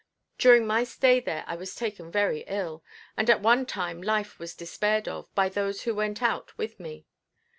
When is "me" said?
6.79-7.05